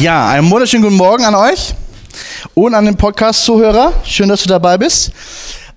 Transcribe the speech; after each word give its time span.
Ja, 0.00 0.28
einen 0.28 0.48
wunderschönen 0.48 0.84
guten 0.84 0.96
Morgen 0.96 1.24
an 1.24 1.34
euch 1.34 1.74
und 2.54 2.72
an 2.74 2.84
den 2.84 2.96
Podcast-Zuhörer. 2.96 3.92
Schön, 4.04 4.28
dass 4.28 4.44
du 4.44 4.48
dabei 4.48 4.78
bist. 4.78 5.10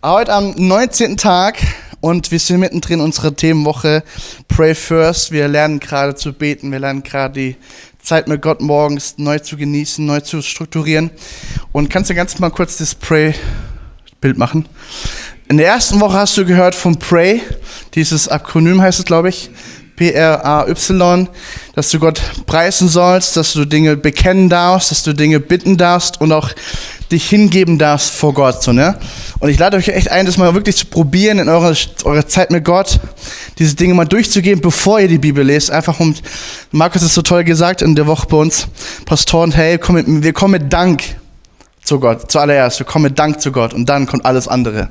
Heute 0.03 0.31
am 0.31 0.51
19. 0.55 1.17
Tag 1.17 1.57
und 2.01 2.29
wir 2.29 2.37
sind 2.37 2.59
mittendrin 2.59 2.99
in 2.99 3.05
unserer 3.05 3.35
Themenwoche 3.35 4.03
Pray 4.47 4.75
First. 4.75 5.31
Wir 5.31 5.47
lernen 5.47 5.79
gerade 5.79 6.13
zu 6.13 6.33
beten, 6.33 6.71
wir 6.71 6.77
lernen 6.77 7.01
gerade 7.01 7.33
die 7.33 7.55
Zeit 7.99 8.27
mit 8.27 8.43
Gott 8.43 8.61
morgens 8.61 9.15
neu 9.17 9.39
zu 9.39 9.57
genießen, 9.57 10.05
neu 10.05 10.19
zu 10.19 10.43
strukturieren. 10.43 11.09
Und 11.71 11.89
kannst 11.89 12.11
du 12.11 12.13
ganz 12.13 12.37
mal 12.37 12.51
kurz 12.51 12.77
das 12.77 12.93
Pray-Bild 12.93 14.37
machen? 14.37 14.67
In 15.49 15.57
der 15.57 15.67
ersten 15.67 15.99
Woche 15.99 16.17
hast 16.17 16.37
du 16.37 16.45
gehört 16.45 16.75
von 16.75 16.99
Pray, 16.99 17.41
dieses 17.95 18.27
Akronym 18.27 18.81
heißt 18.81 18.99
es, 18.99 19.05
glaube 19.05 19.29
ich. 19.29 19.49
P-R-A-Y, 20.01 21.29
dass 21.75 21.89
du 21.89 21.99
Gott 21.99 22.19
preisen 22.47 22.89
sollst, 22.89 23.37
dass 23.37 23.53
du 23.53 23.65
Dinge 23.65 23.95
bekennen 23.95 24.49
darfst, 24.49 24.89
dass 24.89 25.03
du 25.03 25.13
Dinge 25.13 25.39
bitten 25.39 25.77
darfst 25.77 26.19
und 26.19 26.31
auch 26.31 26.49
dich 27.11 27.29
hingeben 27.29 27.77
darfst 27.77 28.15
vor 28.15 28.33
Gott. 28.33 28.63
So, 28.63 28.73
ne? 28.73 28.97
Und 29.37 29.49
ich 29.49 29.59
lade 29.59 29.77
euch 29.77 29.89
echt 29.89 30.09
ein, 30.09 30.25
das 30.25 30.37
mal 30.37 30.55
wirklich 30.55 30.75
zu 30.75 30.87
probieren 30.87 31.37
in 31.37 31.49
eurer, 31.49 31.75
eurer 32.03 32.27
Zeit 32.27 32.49
mit 32.49 32.65
Gott, 32.65 32.99
diese 33.59 33.75
Dinge 33.75 33.93
mal 33.93 34.05
durchzugehen, 34.05 34.59
bevor 34.59 34.99
ihr 34.99 35.07
die 35.07 35.19
Bibel 35.19 35.45
lest. 35.45 35.69
Einfach 35.69 35.99
um, 35.99 36.15
Markus 36.71 37.03
ist 37.03 37.13
so 37.13 37.21
toll 37.21 37.43
gesagt 37.43 37.83
in 37.83 37.93
der 37.93 38.07
Woche 38.07 38.25
bei 38.25 38.37
uns, 38.37 38.69
Pastoren, 39.05 39.51
hey, 39.51 39.77
komm 39.77 39.95
mit, 39.95 40.23
wir 40.23 40.33
kommen 40.33 40.53
mit 40.53 40.73
Dank 40.73 41.03
zu 41.83 41.99
Gott. 41.99 42.31
Zuallererst, 42.31 42.79
wir 42.79 42.85
kommen 42.85 43.03
mit 43.03 43.19
Dank 43.19 43.41
zu 43.41 43.51
Gott 43.51 43.73
und 43.73 43.87
dann 43.87 44.05
kommt 44.05 44.25
alles 44.25 44.47
andere. 44.47 44.89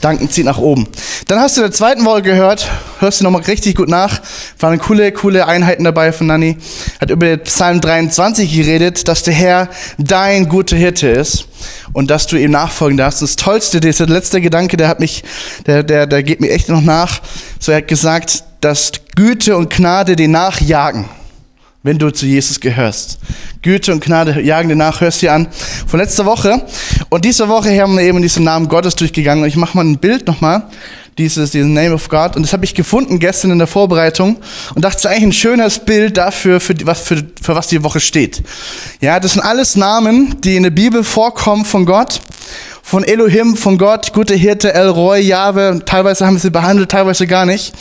Danken 0.00 0.28
zieht 0.28 0.44
nach 0.44 0.58
oben. 0.58 0.86
Dann 1.26 1.40
hast 1.40 1.56
du 1.56 1.62
in 1.62 1.68
der 1.68 1.72
zweiten 1.72 2.04
Woche 2.04 2.20
gehört, 2.20 2.70
hörst 2.98 3.20
du 3.20 3.24
nochmal 3.24 3.42
richtig 3.42 3.76
gut 3.76 3.88
nach, 3.88 4.20
waren 4.58 4.78
coole, 4.78 5.10
coole 5.12 5.46
Einheiten 5.46 5.84
dabei 5.84 6.12
von 6.12 6.26
Nanni, 6.26 6.58
hat 7.00 7.10
über 7.10 7.38
Psalm 7.38 7.80
23 7.80 8.54
geredet, 8.54 9.08
dass 9.08 9.22
der 9.22 9.32
Herr 9.32 9.68
dein 9.96 10.48
guter 10.48 10.76
Hirte 10.76 11.08
ist 11.08 11.48
und 11.94 12.10
dass 12.10 12.26
du 12.26 12.36
ihm 12.36 12.50
nachfolgen 12.50 12.98
darfst. 12.98 13.22
Das 13.22 13.36
Tollste, 13.36 13.80
dieser 13.80 14.06
letzte 14.06 14.42
Gedanke, 14.42 14.76
der 14.76 14.88
hat 14.88 15.00
mich, 15.00 15.24
der, 15.66 15.82
der, 15.82 16.06
der 16.06 16.22
geht 16.22 16.40
mir 16.40 16.50
echt 16.50 16.68
noch 16.68 16.82
nach. 16.82 17.22
So, 17.58 17.72
er 17.72 17.78
hat 17.78 17.88
gesagt, 17.88 18.44
dass 18.60 18.92
Güte 19.14 19.56
und 19.56 19.70
Gnade 19.70 20.14
dir 20.16 20.28
nachjagen 20.28 21.06
wenn 21.86 21.98
du 21.98 22.10
zu 22.10 22.26
Jesus 22.26 22.58
gehörst. 22.58 23.18
Güte 23.62 23.92
und 23.92 24.02
Gnade 24.04 24.40
jagen 24.40 24.68
dir 24.68 24.74
nach, 24.74 25.00
hörst 25.00 25.22
dir 25.22 25.32
an. 25.32 25.46
Von 25.86 26.00
letzter 26.00 26.26
Woche. 26.26 26.66
Und 27.10 27.24
diese 27.24 27.48
Woche 27.48 27.80
haben 27.80 27.96
wir 27.96 28.02
eben 28.02 28.20
diesen 28.20 28.42
Namen 28.42 28.68
Gottes 28.68 28.96
durchgegangen. 28.96 29.44
Und 29.44 29.48
ich 29.48 29.56
mache 29.56 29.76
mal 29.76 29.84
ein 29.84 29.98
Bild 29.98 30.26
nochmal. 30.26 30.64
Dieses, 31.18 31.50
diesen 31.50 31.72
Name 31.72 31.94
of 31.94 32.08
God. 32.08 32.36
Und 32.36 32.42
das 32.42 32.52
habe 32.52 32.64
ich 32.64 32.74
gefunden 32.74 33.18
gestern 33.18 33.50
in 33.50 33.58
der 33.58 33.66
Vorbereitung. 33.66 34.36
Und 34.74 34.84
dachte, 34.84 34.98
es 34.98 35.04
ist 35.04 35.10
eigentlich 35.10 35.24
ein 35.24 35.32
schönes 35.32 35.78
Bild 35.78 36.18
dafür, 36.18 36.60
für, 36.60 36.74
was, 36.84 37.00
für, 37.00 37.22
für 37.40 37.54
was 37.54 37.68
die 37.68 37.82
Woche 37.82 38.00
steht. 38.00 38.42
Ja, 39.00 39.18
das 39.18 39.32
sind 39.32 39.42
alles 39.42 39.76
Namen, 39.76 40.40
die 40.42 40.56
in 40.56 40.62
der 40.62 40.70
Bibel 40.70 41.02
vorkommen 41.04 41.64
von 41.64 41.86
Gott 41.86 42.20
von 42.86 43.02
Elohim, 43.02 43.56
von 43.56 43.78
Gott, 43.78 44.12
gute 44.12 44.34
Hirte, 44.34 44.72
El 44.72 44.86
Roy, 44.90 45.18
Jahwe. 45.18 45.80
Teilweise 45.84 46.24
haben 46.24 46.38
sie 46.38 46.50
behandelt, 46.50 46.88
teilweise 46.88 47.26
gar 47.26 47.44
nicht. 47.44 47.72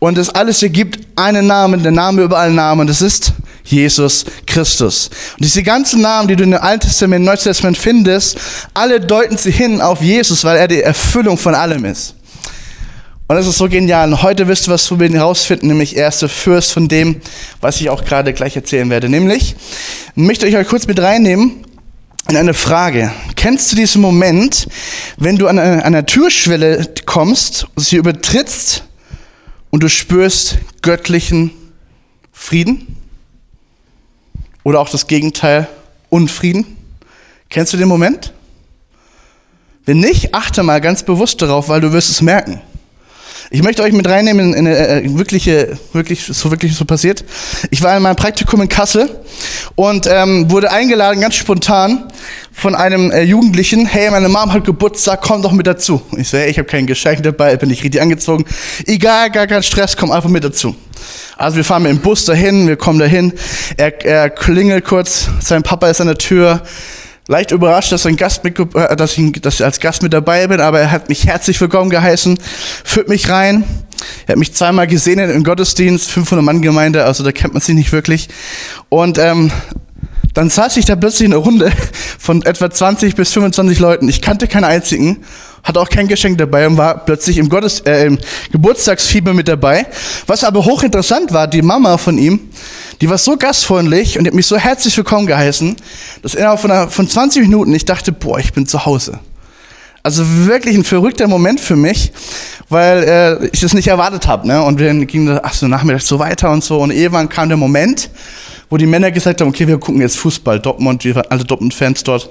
Und 0.00 0.18
das 0.18 0.28
alles 0.28 0.60
ergibt 0.60 0.98
einen 1.14 1.46
Namen, 1.46 1.84
der 1.84 1.92
Name 1.92 2.22
über 2.22 2.38
allen 2.38 2.56
Namen. 2.56 2.80
Und 2.80 2.90
das 2.90 3.00
ist 3.00 3.32
Jesus 3.62 4.24
Christus. 4.48 5.08
Und 5.34 5.44
diese 5.44 5.62
ganzen 5.62 6.00
Namen, 6.00 6.26
die 6.26 6.34
du 6.34 6.42
in 6.42 6.50
dem 6.50 6.60
Alten 6.60 6.88
Testament, 6.88 7.24
Neuen 7.24 7.38
Testament 7.38 7.78
findest, 7.78 8.38
alle 8.74 9.00
deuten 9.00 9.36
sie 9.36 9.52
hin 9.52 9.80
auf 9.80 10.02
Jesus, 10.02 10.42
weil 10.42 10.56
er 10.56 10.66
die 10.66 10.82
Erfüllung 10.82 11.38
von 11.38 11.54
allem 11.54 11.84
ist. 11.84 12.16
Und 13.30 13.36
das 13.36 13.46
ist 13.46 13.58
so 13.58 13.68
genial. 13.68 14.12
Und 14.12 14.24
heute 14.24 14.48
wirst 14.48 14.66
du 14.66 14.72
was 14.72 14.88
von 14.88 14.98
mir 14.98 15.08
herausfinden, 15.08 15.68
nämlich 15.68 15.96
er 15.96 16.08
ist 16.08 16.20
der 16.20 16.28
Fürst 16.28 16.72
von 16.72 16.88
dem, 16.88 17.20
was 17.60 17.80
ich 17.80 17.88
auch 17.88 18.04
gerade 18.04 18.32
gleich 18.32 18.56
erzählen 18.56 18.90
werde. 18.90 19.08
Nämlich, 19.08 19.54
ich 20.16 20.16
möchte 20.16 20.48
ich 20.48 20.56
euch 20.56 20.66
kurz 20.66 20.88
mit 20.88 20.98
reinnehmen 20.98 21.64
in 22.28 22.36
eine 22.36 22.54
Frage. 22.54 23.12
Kennst 23.36 23.70
du 23.70 23.76
diesen 23.76 24.02
Moment, 24.02 24.66
wenn 25.16 25.36
du 25.36 25.46
an 25.46 25.60
einer 25.60 26.06
Türschwelle 26.06 26.92
kommst, 27.06 27.68
sie 27.76 27.98
übertrittst 27.98 28.82
und 29.70 29.84
du 29.84 29.88
spürst 29.88 30.58
göttlichen 30.82 31.52
Frieden? 32.32 32.96
Oder 34.64 34.80
auch 34.80 34.88
das 34.88 35.06
Gegenteil, 35.06 35.68
Unfrieden? 36.08 36.76
Kennst 37.48 37.72
du 37.72 37.76
den 37.76 37.86
Moment? 37.86 38.32
Wenn 39.84 40.00
nicht, 40.00 40.34
achte 40.34 40.64
mal 40.64 40.80
ganz 40.80 41.04
bewusst 41.04 41.40
darauf, 41.40 41.68
weil 41.68 41.80
du 41.80 41.92
wirst 41.92 42.10
es 42.10 42.22
merken. 42.22 42.60
Ich 43.52 43.64
möchte 43.64 43.82
euch 43.82 43.92
mit 43.92 44.08
reinnehmen 44.08 44.54
in 44.54 44.68
eine 44.68 45.02
äh, 45.02 45.18
wirkliche, 45.18 45.76
wirklich, 45.92 46.24
so 46.24 46.52
wirklich 46.52 46.76
so 46.76 46.84
passiert. 46.84 47.24
Ich 47.72 47.82
war 47.82 47.96
in 47.96 48.02
meinem 48.04 48.14
Praktikum 48.14 48.62
in 48.62 48.68
Kassel 48.68 49.10
und 49.74 50.06
ähm, 50.08 50.48
wurde 50.52 50.70
eingeladen, 50.70 51.20
ganz 51.20 51.34
spontan, 51.34 52.12
von 52.52 52.76
einem 52.76 53.10
äh, 53.10 53.22
Jugendlichen, 53.22 53.86
hey, 53.86 54.08
meine 54.08 54.28
Mom 54.28 54.52
hat 54.52 54.64
Geburtstag, 54.64 55.22
komm 55.22 55.42
doch 55.42 55.50
mit 55.50 55.66
dazu. 55.66 56.00
Ich 56.16 56.28
so, 56.28 56.38
hey, 56.38 56.48
ich 56.48 56.58
habe 56.58 56.68
kein 56.68 56.86
Geschenk 56.86 57.24
dabei, 57.24 57.56
bin 57.56 57.70
ich 57.70 57.82
richtig 57.82 58.00
angezogen. 58.00 58.44
Egal, 58.86 59.32
gar 59.32 59.48
kein 59.48 59.64
Stress, 59.64 59.96
komm 59.96 60.12
einfach 60.12 60.30
mit 60.30 60.44
dazu. 60.44 60.76
Also 61.36 61.56
wir 61.56 61.64
fahren 61.64 61.82
mit 61.82 61.90
dem 61.90 61.98
Bus 61.98 62.26
dahin, 62.26 62.68
wir 62.68 62.76
kommen 62.76 63.00
dahin, 63.00 63.32
er, 63.76 64.04
er 64.04 64.30
klingelt 64.30 64.84
kurz, 64.84 65.28
sein 65.40 65.64
Papa 65.64 65.88
ist 65.90 66.00
an 66.00 66.06
der 66.06 66.18
Tür, 66.18 66.62
leicht 67.28 67.50
überrascht, 67.50 67.92
dass, 67.92 68.06
ein 68.06 68.16
Gast 68.16 68.44
mit, 68.44 68.58
äh, 68.58 68.96
dass, 68.96 69.16
ich, 69.16 69.32
dass 69.40 69.54
ich 69.54 69.64
als 69.64 69.80
Gast 69.80 70.02
mit 70.02 70.12
dabei 70.12 70.46
bin, 70.46 70.60
aber 70.60 70.80
er 70.80 70.90
hat 70.90 71.08
mich 71.08 71.26
herzlich 71.26 71.60
willkommen 71.60 71.90
geheißen, 71.90 72.38
führt 72.84 73.08
mich 73.08 73.28
rein. 73.28 73.64
Er 74.26 74.32
hat 74.32 74.38
mich 74.38 74.54
zweimal 74.54 74.86
gesehen 74.86 75.18
im 75.18 75.44
Gottesdienst, 75.44 76.10
500 76.10 76.44
Mann 76.44 76.62
Gemeinde, 76.62 77.04
also 77.04 77.22
da 77.22 77.32
kennt 77.32 77.52
man 77.52 77.60
sich 77.60 77.74
nicht 77.74 77.92
wirklich. 77.92 78.28
Und 78.88 79.18
ähm, 79.18 79.52
dann 80.34 80.48
saß 80.50 80.76
ich 80.76 80.84
da 80.84 80.96
plötzlich 80.96 81.26
in 81.26 81.32
einer 81.32 81.42
Runde 81.42 81.72
von 82.18 82.42
etwa 82.42 82.70
20 82.70 83.14
bis 83.14 83.32
25 83.32 83.78
Leuten. 83.78 84.08
Ich 84.08 84.22
kannte 84.22 84.46
keinen 84.46 84.64
einzigen, 84.64 85.24
hatte 85.62 85.80
auch 85.80 85.88
kein 85.88 86.08
Geschenk 86.08 86.38
dabei 86.38 86.66
und 86.66 86.76
war 86.76 87.04
plötzlich 87.04 87.38
im, 87.38 87.48
Gottes, 87.48 87.80
äh, 87.80 88.06
im 88.06 88.18
Geburtstagsfieber 88.52 89.34
mit 89.34 89.48
dabei. 89.48 89.86
Was 90.26 90.44
aber 90.44 90.64
hochinteressant 90.64 91.32
war, 91.32 91.48
die 91.48 91.62
Mama 91.62 91.98
von 91.98 92.16
ihm, 92.18 92.40
die 93.00 93.08
war 93.08 93.18
so 93.18 93.36
gastfreundlich 93.36 94.18
und 94.18 94.26
hat 94.26 94.34
mich 94.34 94.46
so 94.46 94.56
herzlich 94.56 94.96
willkommen 94.96 95.26
geheißen, 95.26 95.76
dass 96.22 96.34
innerhalb 96.34 96.60
von, 96.60 96.70
einer, 96.70 96.88
von 96.88 97.08
20 97.08 97.42
Minuten 97.42 97.74
ich 97.74 97.84
dachte, 97.84 98.12
boah, 98.12 98.38
ich 98.38 98.52
bin 98.52 98.66
zu 98.66 98.84
Hause. 98.84 99.18
Also 100.02 100.46
wirklich 100.46 100.76
ein 100.76 100.84
verrückter 100.84 101.28
Moment 101.28 101.60
für 101.60 101.76
mich, 101.76 102.12
weil 102.70 103.02
äh, 103.02 103.48
ich 103.52 103.60
das 103.60 103.74
nicht 103.74 103.88
erwartet 103.88 104.26
habe. 104.26 104.46
Ne? 104.46 104.62
Und 104.62 104.80
dann 104.80 105.06
ging 105.06 105.26
das 105.26 105.40
ach 105.42 105.52
so 105.52 105.68
nachmittags 105.68 106.06
so 106.06 106.18
weiter 106.18 106.50
und 106.50 106.64
so. 106.64 106.78
Und 106.80 106.90
irgendwann 106.90 107.28
kam 107.28 107.48
der 107.48 107.58
Moment, 107.58 108.08
wo 108.70 108.76
die 108.76 108.86
Männer 108.86 109.10
gesagt 109.10 109.40
haben, 109.40 109.48
okay, 109.48 109.66
wir 109.66 109.78
gucken 109.78 110.00
jetzt 110.00 110.16
Fußball, 110.18 110.60
Dortmund, 110.60 111.04
wir 111.04 111.16
waren 111.16 111.26
alle 111.28 111.44
Dortmund-Fans 111.44 112.04
dort. 112.04 112.30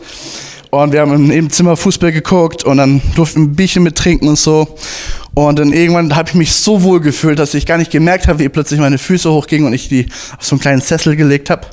Und 0.72 0.94
wir 0.94 1.01
haben 1.01 1.31
im 1.31 1.50
Zimmer 1.50 1.75
Fußball 1.75 2.11
geguckt 2.11 2.63
und 2.63 2.77
dann 2.77 3.01
durften 3.16 3.41
wir 3.41 3.47
ein 3.47 3.55
Bierchen 3.55 3.83
mittrinken 3.83 4.27
und 4.27 4.38
so. 4.38 4.77
Und 5.33 5.59
dann 5.59 5.73
irgendwann 5.73 6.16
habe 6.16 6.29
ich 6.29 6.35
mich 6.35 6.53
so 6.53 6.83
wohl 6.83 7.01
gefühlt, 7.01 7.39
dass 7.39 7.53
ich 7.55 7.66
gar 7.66 7.77
nicht 7.77 7.91
gemerkt 7.91 8.27
habe, 8.27 8.39
wie 8.39 8.50
plötzlich 8.50 8.79
meine 8.79 9.00
Füße 9.00 9.31
hochgingen 9.31 9.67
und 9.67 9.73
ich 9.73 9.89
die 9.89 10.07
auf 10.38 10.45
so 10.45 10.55
einen 10.55 10.61
kleinen 10.61 10.81
Sessel 10.81 11.16
gelegt 11.16 11.50
habe. 11.50 11.67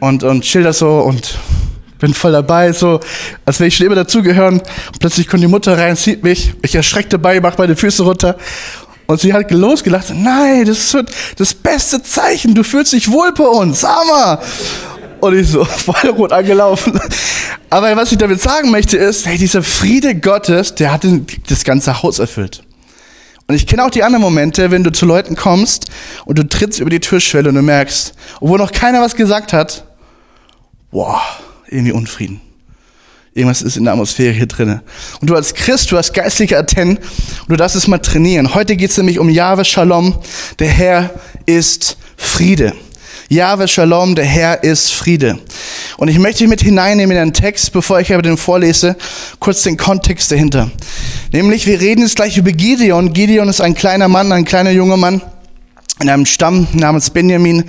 Und, 0.00 0.22
und 0.22 0.44
schilder 0.44 0.72
so 0.72 0.98
und 1.00 1.38
bin 2.00 2.14
voll 2.14 2.32
dabei, 2.32 2.72
so, 2.72 3.00
als 3.44 3.60
wenn 3.60 3.68
ich 3.68 3.76
schon 3.76 3.86
immer 3.86 3.94
dazugehören. 3.94 4.60
Plötzlich 4.98 5.28
kommt 5.28 5.42
die 5.42 5.48
Mutter 5.48 5.76
rein, 5.78 5.96
sieht 5.96 6.24
mich, 6.24 6.54
ich 6.62 6.74
erschreckt 6.74 7.12
dabei, 7.12 7.40
mach 7.40 7.58
meine 7.58 7.76
Füße 7.76 8.02
runter. 8.02 8.36
Und 9.10 9.20
sie 9.20 9.32
hat 9.32 9.50
losgelacht, 9.50 10.14
nein, 10.14 10.66
das 10.66 10.94
wird 10.94 11.10
das 11.34 11.52
beste 11.52 12.00
Zeichen, 12.00 12.54
du 12.54 12.62
fühlst 12.62 12.92
dich 12.92 13.10
wohl 13.10 13.32
bei 13.32 13.42
uns, 13.42 13.82
Hammer. 13.82 14.40
Und 15.18 15.36
ich 15.36 15.48
so 15.48 15.64
voll 15.64 16.10
rot 16.10 16.32
angelaufen. 16.32 17.00
Aber 17.70 17.96
was 17.96 18.12
ich 18.12 18.18
damit 18.18 18.40
sagen 18.40 18.70
möchte 18.70 18.98
ist, 18.98 19.26
hey, 19.26 19.36
dieser 19.36 19.64
Friede 19.64 20.14
Gottes, 20.14 20.76
der 20.76 20.92
hat 20.92 21.04
das 21.48 21.64
ganze 21.64 22.04
Haus 22.04 22.20
erfüllt. 22.20 22.62
Und 23.48 23.56
ich 23.56 23.66
kenne 23.66 23.84
auch 23.84 23.90
die 23.90 24.04
anderen 24.04 24.22
Momente, 24.22 24.70
wenn 24.70 24.84
du 24.84 24.92
zu 24.92 25.06
Leuten 25.06 25.34
kommst 25.34 25.90
und 26.24 26.38
du 26.38 26.46
trittst 26.48 26.78
über 26.78 26.90
die 26.90 27.00
Türschwelle 27.00 27.48
und 27.48 27.56
du 27.56 27.62
merkst, 27.62 28.14
obwohl 28.38 28.58
noch 28.58 28.70
keiner 28.70 29.00
was 29.00 29.16
gesagt 29.16 29.52
hat, 29.52 29.86
boah, 30.92 31.20
irgendwie 31.66 31.90
Unfrieden. 31.90 32.40
Irgendwas 33.40 33.62
ist 33.62 33.78
in 33.78 33.84
der 33.84 33.94
Atmosphäre 33.94 34.34
hier 34.34 34.44
drinne. 34.44 34.82
Und 35.22 35.30
du 35.30 35.34
als 35.34 35.54
Christ, 35.54 35.90
du 35.90 35.96
hast 35.96 36.12
geistliche 36.12 36.58
Atten 36.58 36.98
und 36.98 37.48
du 37.48 37.56
darfst 37.56 37.74
es 37.74 37.88
mal 37.88 37.96
trainieren. 37.96 38.54
Heute 38.54 38.76
geht 38.76 38.90
es 38.90 38.98
nämlich 38.98 39.18
um 39.18 39.30
Jahwe 39.30 39.64
Shalom. 39.64 40.14
Der 40.58 40.68
Herr 40.68 41.10
ist 41.46 41.96
Friede. 42.18 42.74
Jahwe 43.30 43.66
Shalom, 43.66 44.14
der 44.14 44.26
Herr 44.26 44.62
ist 44.62 44.92
Friede. 44.92 45.38
Und 45.96 46.08
ich 46.08 46.18
möchte 46.18 46.40
dich 46.40 46.48
mit 46.48 46.60
hineinnehmen 46.60 47.16
in 47.16 47.22
einen 47.22 47.32
Text, 47.32 47.72
bevor 47.72 47.98
ich 47.98 48.12
aber 48.12 48.20
den 48.20 48.36
vorlese, 48.36 48.94
kurz 49.38 49.62
den 49.62 49.78
Kontext 49.78 50.30
dahinter. 50.30 50.70
Nämlich, 51.32 51.66
wir 51.66 51.80
reden 51.80 52.02
jetzt 52.02 52.16
gleich 52.16 52.36
über 52.36 52.52
Gideon. 52.52 53.14
Gideon 53.14 53.48
ist 53.48 53.62
ein 53.62 53.74
kleiner 53.74 54.08
Mann, 54.08 54.32
ein 54.32 54.44
kleiner 54.44 54.70
junger 54.70 54.98
Mann 54.98 55.22
in 55.98 56.10
einem 56.10 56.26
Stamm 56.26 56.68
namens 56.74 57.08
Benjamin, 57.08 57.64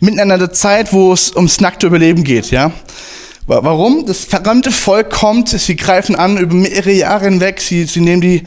mitten 0.00 0.18
in 0.18 0.32
einer 0.32 0.52
Zeit, 0.52 0.92
wo 0.92 1.12
es 1.12 1.30
ums 1.36 1.60
nackte 1.60 1.86
Überleben 1.86 2.24
geht, 2.24 2.50
ja. 2.50 2.72
Warum? 3.48 4.06
Das 4.06 4.20
verdammte 4.24 4.70
Volk 4.70 5.10
kommt, 5.10 5.48
sie 5.48 5.74
greifen 5.74 6.14
an 6.14 6.36
über 6.38 6.54
mehrere 6.54 6.92
Jahre 6.92 7.24
hinweg, 7.24 7.60
sie, 7.60 7.86
sie 7.86 8.00
nehmen 8.00 8.20
die, 8.20 8.44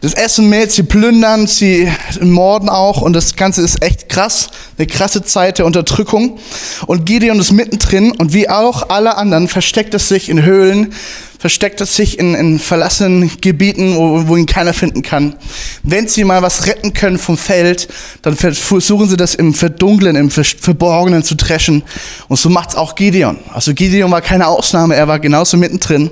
das 0.00 0.14
Essen 0.14 0.48
mit, 0.48 0.70
sie 0.70 0.84
plündern, 0.84 1.48
sie 1.48 1.90
morden 2.20 2.68
auch 2.68 3.02
und 3.02 3.14
das 3.14 3.34
Ganze 3.34 3.62
ist 3.62 3.82
echt 3.82 4.08
krass, 4.08 4.50
eine 4.78 4.86
krasse 4.86 5.24
Zeit 5.24 5.58
der 5.58 5.66
Unterdrückung. 5.66 6.38
Und 6.86 7.04
Gideon 7.04 7.40
ist 7.40 7.50
mittendrin 7.50 8.12
und 8.12 8.32
wie 8.32 8.48
auch 8.48 8.90
alle 8.90 9.16
anderen 9.16 9.48
versteckt 9.48 9.92
es 9.94 10.08
sich 10.08 10.28
in 10.28 10.44
Höhlen, 10.44 10.94
versteckt 11.38 11.80
es 11.80 11.94
sich 11.94 12.18
in, 12.18 12.34
in 12.34 12.58
verlassenen 12.58 13.30
Gebieten, 13.40 13.96
wo, 13.96 14.26
wo 14.26 14.36
ihn 14.36 14.46
keiner 14.46 14.74
finden 14.74 15.02
kann. 15.02 15.36
Wenn 15.84 16.08
sie 16.08 16.24
mal 16.24 16.42
was 16.42 16.66
retten 16.66 16.92
können 16.92 17.18
vom 17.18 17.38
Feld, 17.38 17.88
dann 18.22 18.36
versuchen 18.36 19.08
sie 19.08 19.16
das 19.16 19.34
im 19.36 19.54
Verdunklen, 19.54 20.16
im 20.16 20.30
Verborgenen 20.30 21.22
zu 21.22 21.36
dreschen. 21.36 21.84
Und 22.26 22.38
so 22.38 22.50
macht's 22.50 22.74
auch 22.74 22.96
Gideon. 22.96 23.38
Also 23.52 23.72
Gideon 23.72 24.10
war 24.10 24.20
keine 24.20 24.48
Ausnahme, 24.48 24.96
er 24.96 25.06
war 25.06 25.20
genauso 25.20 25.56
mittendrin. 25.56 26.10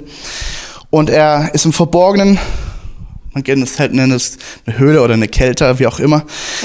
Und 0.90 1.10
er 1.10 1.50
ist 1.52 1.64
im 1.64 1.72
Verborgenen, 1.72 2.38
man 3.32 3.42
kennt 3.44 3.62
es 3.62 3.78
halt, 3.78 3.92
nennt 3.92 4.14
es 4.14 4.38
eine 4.64 4.78
Höhle 4.78 5.02
oder 5.02 5.12
eine 5.12 5.28
Kälte, 5.28 5.78
wie 5.78 5.86
auch 5.86 5.98
immer. 5.98 6.24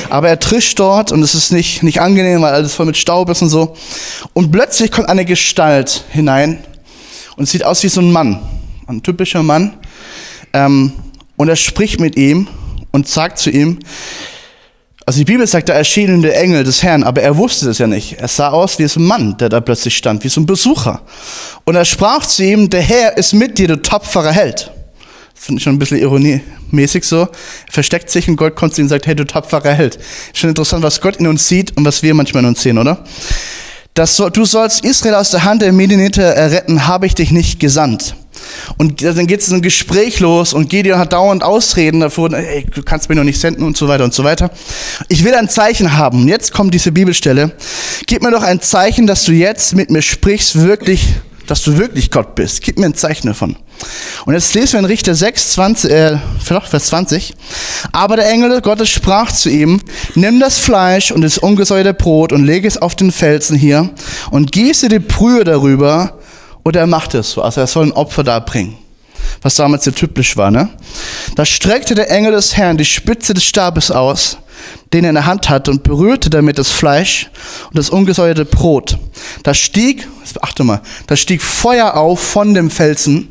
Aber 0.09 0.29
er 0.29 0.39
trischt 0.39 0.79
dort 0.79 1.11
und 1.11 1.21
es 1.21 1.33
ist 1.33 1.51
nicht, 1.51 1.83
nicht 1.83 1.99
angenehm, 1.99 2.41
weil 2.43 2.53
alles 2.53 2.75
voll 2.75 2.85
mit 2.85 2.95
Staub 2.95 3.29
ist 3.29 3.41
und 3.41 3.49
so. 3.49 3.75
Und 4.33 4.51
plötzlich 4.51 4.91
kommt 4.91 5.09
eine 5.09 5.25
Gestalt 5.25 6.05
hinein 6.11 6.63
und 7.35 7.47
sieht 7.47 7.63
aus 7.63 7.83
wie 7.83 7.89
so 7.89 8.01
ein 8.01 8.11
Mann, 8.11 8.39
ein 8.87 9.03
typischer 9.03 9.43
Mann. 9.43 9.73
Ähm, 10.53 10.93
und 11.37 11.49
er 11.49 11.55
spricht 11.55 11.99
mit 11.99 12.17
ihm 12.17 12.47
und 12.91 13.07
sagt 13.07 13.39
zu 13.39 13.49
ihm, 13.49 13.79
also 15.05 15.19
die 15.19 15.25
Bibel 15.25 15.47
sagt, 15.47 15.69
da 15.69 15.73
erschien 15.73 16.13
ihm 16.13 16.21
der 16.21 16.39
Engel 16.39 16.63
des 16.63 16.83
Herrn, 16.83 17.03
aber 17.03 17.21
er 17.21 17.35
wusste 17.35 17.69
es 17.69 17.79
ja 17.79 17.87
nicht. 17.87 18.19
Er 18.19 18.27
sah 18.27 18.49
aus 18.49 18.77
wie 18.77 18.87
so 18.87 18.99
ein 18.99 19.05
Mann, 19.05 19.35
der 19.37 19.49
da 19.49 19.59
plötzlich 19.59 19.97
stand, 19.97 20.23
wie 20.23 20.29
so 20.29 20.39
ein 20.39 20.45
Besucher. 20.45 21.01
Und 21.63 21.75
er 21.75 21.85
sprach 21.85 22.25
zu 22.25 22.43
ihm, 22.43 22.69
der 22.69 22.81
Herr 22.81 23.17
ist 23.17 23.33
mit 23.33 23.57
dir, 23.57 23.67
du 23.67 23.81
tapferer 23.81 24.31
Held. 24.31 24.71
Finde 25.33 25.57
ich 25.57 25.63
schon 25.63 25.73
ein 25.73 25.79
bisschen 25.79 25.97
ironiemäßig 25.97 27.03
so. 27.03 27.21
Er 27.21 27.29
versteckt 27.71 28.11
sich 28.11 28.29
und 28.29 28.35
Gott 28.35 28.55
kommt 28.55 28.75
zu 28.75 28.81
ihm 28.81 28.85
und 28.85 28.89
sagt, 28.89 29.07
hey, 29.07 29.15
du 29.15 29.25
tapferer 29.25 29.73
Held. 29.73 29.97
Schon 30.33 30.49
interessant, 30.49 30.83
was 30.83 31.01
Gott 31.01 31.15
in 31.15 31.25
uns 31.25 31.47
sieht 31.47 31.75
und 31.75 31.83
was 31.83 32.03
wir 32.03 32.13
manchmal 32.13 32.43
in 32.43 32.49
uns 32.49 32.61
sehen, 32.61 32.77
oder? 32.77 33.03
Dass 33.93 34.15
du 34.15 34.45
sollst 34.45 34.85
Israel 34.85 35.15
aus 35.15 35.31
der 35.31 35.43
Hand 35.43 35.61
der 35.61 35.73
Medianiter 35.73 36.23
erretten, 36.23 36.87
habe 36.87 37.05
ich 37.05 37.15
dich 37.15 37.31
nicht 37.31 37.59
gesandt. 37.59 38.15
Und 38.77 39.03
dann 39.03 39.27
geht 39.27 39.41
es 39.41 39.51
ein 39.51 39.61
Gespräch 39.61 40.19
los 40.19 40.53
und 40.53 40.69
Gideon 40.69 40.97
hat 40.97 41.13
dauernd 41.13 41.43
Ausreden 41.43 41.99
davor, 41.99 42.31
ey, 42.33 42.65
du 42.73 42.81
kannst 42.81 43.09
mir 43.09 43.15
noch 43.15 43.23
nicht 43.23 43.39
senden 43.39 43.63
und 43.63 43.77
so 43.77 43.87
weiter 43.87 44.03
und 44.03 44.13
so 44.13 44.23
weiter. 44.23 44.49
Ich 45.09 45.23
will 45.23 45.35
ein 45.35 45.49
Zeichen 45.49 45.97
haben. 45.97 46.27
Jetzt 46.27 46.51
kommt 46.53 46.73
diese 46.73 46.91
Bibelstelle. 46.91 47.51
Gib 48.07 48.23
mir 48.23 48.31
doch 48.31 48.43
ein 48.43 48.61
Zeichen, 48.61 49.05
dass 49.05 49.25
du 49.25 49.33
jetzt 49.33 49.75
mit 49.75 49.91
mir 49.91 50.01
sprichst, 50.01 50.59
wirklich 50.61 51.15
dass 51.51 51.63
du 51.63 51.77
wirklich 51.77 52.09
Gott 52.11 52.33
bist. 52.33 52.61
Gib 52.61 52.79
mir 52.79 52.85
ein 52.85 52.95
Zeichen 52.95 53.27
davon. 53.27 53.57
Und 54.25 54.33
jetzt 54.33 54.53
lesen 54.53 54.73
wir 54.73 54.79
in 54.79 54.85
Richter 54.85 55.13
6, 55.13 55.51
20, 55.51 55.91
äh, 55.91 56.17
Vers 56.39 56.85
20. 56.85 57.35
Aber 57.91 58.15
der 58.15 58.29
Engel 58.29 58.61
Gottes 58.61 58.87
sprach 58.87 59.33
zu 59.33 59.49
ihm, 59.49 59.81
nimm 60.15 60.39
das 60.39 60.57
Fleisch 60.59 61.11
und 61.11 61.21
das 61.21 61.37
ungesäuerte 61.37 61.93
Brot 61.93 62.31
und 62.31 62.45
lege 62.45 62.69
es 62.69 62.77
auf 62.77 62.95
den 62.95 63.11
Felsen 63.11 63.57
hier 63.57 63.89
und 64.29 64.53
gieße 64.53 64.87
die 64.87 64.99
Brühe 64.99 65.43
darüber. 65.43 66.19
Und 66.63 66.77
er 66.77 66.87
machte 66.87 67.17
es 67.17 67.31
so. 67.31 67.41
Also 67.41 67.59
er 67.59 67.67
soll 67.67 67.87
ein 67.87 67.91
Opfer 67.91 68.23
da 68.23 68.39
bringen 68.39 68.77
was 69.41 69.55
damals 69.55 69.83
sehr 69.83 69.95
typisch 69.95 70.37
war. 70.37 70.51
Ne? 70.51 70.69
Da 71.35 71.45
streckte 71.45 71.95
der 71.95 72.09
Engel 72.11 72.31
des 72.31 72.57
Herrn 72.57 72.77
die 72.77 72.85
Spitze 72.85 73.33
des 73.33 73.43
Stabes 73.43 73.91
aus, 73.91 74.37
den 74.93 75.03
er 75.05 75.09
in 75.09 75.15
der 75.15 75.25
Hand 75.25 75.49
hatte, 75.49 75.71
und 75.71 75.83
berührte 75.83 76.29
damit 76.29 76.57
das 76.57 76.69
Fleisch 76.69 77.29
und 77.69 77.77
das 77.77 77.89
ungesäuerte 77.89 78.45
Brot. 78.45 78.97
Da 79.43 79.53
stieg, 79.53 80.07
achte 80.41 80.63
mal, 80.63 80.81
da 81.07 81.15
stieg 81.15 81.41
Feuer 81.41 81.95
auf 81.95 82.19
von 82.19 82.53
dem 82.53 82.69
Felsen 82.69 83.29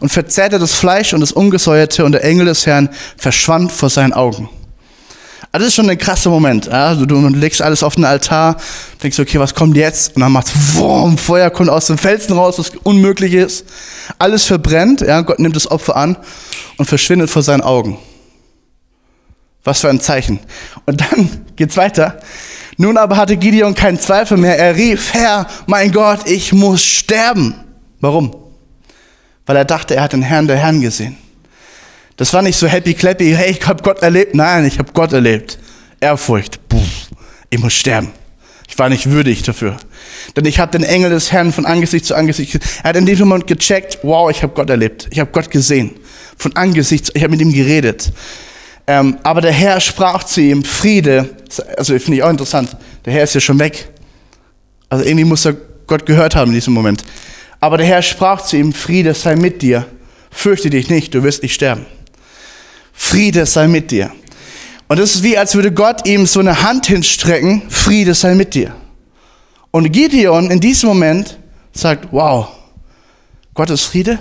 und 0.00 0.10
verzehrte 0.10 0.58
das 0.58 0.74
Fleisch 0.74 1.12
und 1.14 1.20
das 1.20 1.32
Ungesäuerte, 1.32 2.04
und 2.04 2.12
der 2.12 2.24
Engel 2.24 2.46
des 2.46 2.66
Herrn 2.66 2.90
verschwand 3.16 3.72
vor 3.72 3.90
seinen 3.90 4.12
Augen. 4.12 4.48
Also 5.52 5.64
das 5.64 5.68
ist 5.68 5.74
schon 5.74 5.90
ein 5.90 5.98
krasser 5.98 6.30
Moment. 6.30 6.66
Ja? 6.66 6.86
Also 6.88 7.06
du 7.06 7.28
legst 7.28 7.60
alles 7.60 7.82
auf 7.82 7.96
den 7.96 8.04
Altar, 8.04 8.56
denkst, 9.02 9.18
okay, 9.18 9.40
was 9.40 9.54
kommt 9.54 9.76
jetzt? 9.76 10.14
Und 10.14 10.22
dann 10.22 10.30
macht 10.30 10.50
Wurm, 10.74 11.18
Feuer 11.18 11.50
kommt 11.50 11.70
aus 11.70 11.86
dem 11.86 11.98
Felsen 11.98 12.34
raus, 12.34 12.58
was 12.58 12.70
unmöglich 12.84 13.34
ist. 13.34 13.64
Alles 14.18 14.44
verbrennt, 14.44 15.00
ja? 15.00 15.22
Gott 15.22 15.40
nimmt 15.40 15.56
das 15.56 15.68
Opfer 15.70 15.96
an 15.96 16.16
und 16.76 16.86
verschwindet 16.86 17.30
vor 17.30 17.42
seinen 17.42 17.62
Augen. 17.62 17.98
Was 19.64 19.80
für 19.80 19.90
ein 19.90 20.00
Zeichen. 20.00 20.38
Und 20.86 21.00
dann 21.00 21.46
geht's 21.56 21.76
weiter. 21.76 22.20
Nun 22.76 22.96
aber 22.96 23.16
hatte 23.16 23.36
Gideon 23.36 23.74
keinen 23.74 23.98
Zweifel 23.98 24.38
mehr. 24.38 24.56
Er 24.58 24.76
rief, 24.76 25.12
Herr, 25.12 25.46
mein 25.66 25.90
Gott, 25.90 26.26
ich 26.26 26.52
muss 26.52 26.82
sterben. 26.82 27.54
Warum? 28.00 28.34
Weil 29.46 29.56
er 29.56 29.64
dachte, 29.64 29.96
er 29.96 30.04
hat 30.04 30.12
den 30.12 30.22
Herrn 30.22 30.46
der 30.46 30.56
Herrn 30.56 30.80
gesehen. 30.80 31.18
Das 32.20 32.34
war 32.34 32.42
nicht 32.42 32.58
so 32.58 32.66
happy 32.66 32.92
clappy, 32.92 33.34
hey, 33.34 33.52
ich 33.52 33.66
habe 33.66 33.82
Gott 33.82 34.02
erlebt. 34.02 34.34
Nein, 34.34 34.66
ich 34.66 34.78
habe 34.78 34.92
Gott 34.92 35.14
erlebt. 35.14 35.58
Ehrfurcht. 36.00 36.60
Puh, 36.68 36.78
ich 37.48 37.58
muss 37.58 37.72
sterben. 37.72 38.12
Ich 38.68 38.78
war 38.78 38.90
nicht 38.90 39.10
würdig 39.10 39.42
dafür. 39.42 39.78
Denn 40.36 40.44
ich 40.44 40.58
habe 40.58 40.70
den 40.70 40.82
Engel 40.82 41.08
des 41.08 41.32
Herrn 41.32 41.50
von 41.50 41.64
Angesicht 41.64 42.04
zu 42.04 42.14
Angesicht. 42.14 42.60
Er 42.82 42.90
hat 42.90 42.96
in 42.96 43.06
diesem 43.06 43.26
Moment 43.26 43.46
gecheckt, 43.46 44.00
wow, 44.02 44.30
ich 44.30 44.42
habe 44.42 44.52
Gott 44.52 44.68
erlebt. 44.68 45.08
Ich 45.10 45.18
habe 45.18 45.30
Gott 45.32 45.50
gesehen. 45.50 45.92
Von 46.36 46.54
Angesicht, 46.56 47.06
zu, 47.06 47.12
ich 47.14 47.22
habe 47.22 47.30
mit 47.30 47.40
ihm 47.40 47.54
geredet. 47.54 48.12
Ähm, 48.86 49.16
aber 49.22 49.40
der 49.40 49.52
Herr 49.52 49.80
sprach 49.80 50.22
zu 50.24 50.42
ihm, 50.42 50.62
Friede. 50.62 51.30
Also 51.78 51.98
finde 51.98 52.18
ich 52.18 52.22
auch 52.22 52.28
interessant. 52.28 52.76
Der 53.06 53.14
Herr 53.14 53.24
ist 53.24 53.34
ja 53.34 53.40
schon 53.40 53.58
weg. 53.58 53.88
Also 54.90 55.06
irgendwie 55.06 55.24
muss 55.24 55.46
er 55.46 55.56
Gott 55.86 56.04
gehört 56.04 56.36
haben 56.36 56.50
in 56.50 56.56
diesem 56.56 56.74
Moment. 56.74 57.02
Aber 57.60 57.78
der 57.78 57.86
Herr 57.86 58.02
sprach 58.02 58.42
zu 58.42 58.58
ihm, 58.58 58.74
Friede 58.74 59.14
sei 59.14 59.36
mit 59.36 59.62
dir. 59.62 59.86
Fürchte 60.30 60.68
dich 60.68 60.90
nicht, 60.90 61.14
du 61.14 61.22
wirst 61.22 61.42
nicht 61.42 61.54
sterben. 61.54 61.86
Friede 63.02 63.46
sei 63.46 63.66
mit 63.66 63.90
dir. 63.90 64.12
Und 64.86 65.00
es 65.00 65.16
ist 65.16 65.22
wie, 65.24 65.36
als 65.36 65.54
würde 65.56 65.72
Gott 65.72 66.06
ihm 66.06 66.26
so 66.26 66.38
eine 66.38 66.62
Hand 66.62 66.86
hinstrecken, 66.86 67.62
Friede 67.68 68.14
sei 68.14 68.34
mit 68.34 68.54
dir. 68.54 68.72
Und 69.72 69.90
Gideon 69.90 70.48
in 70.50 70.60
diesem 70.60 70.90
Moment 70.90 71.38
sagt, 71.72 72.08
wow, 72.12 72.48
Gott 73.54 73.70
ist 73.70 73.84
Friede? 73.84 74.20